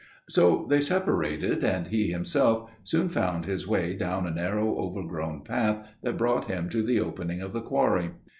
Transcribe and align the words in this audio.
"So 0.29 0.65
they 0.67 0.81
separated, 0.81 1.63
and 1.63 1.85
he 1.89 2.07
himself 2.07 2.71
soon 2.81 3.09
found 3.09 3.45
his 3.45 3.67
way 3.67 3.93
down 3.93 4.25
a 4.25 4.31
narrow 4.31 4.75
overgrown 4.77 5.43
path 5.43 5.87
that 6.01 6.17
brought 6.17 6.45
him 6.45 6.69
to 6.69 6.81
the 6.81 6.99
opening 6.99 7.39
of 7.39 7.53
the 7.53 7.61
quarry. 7.61 8.09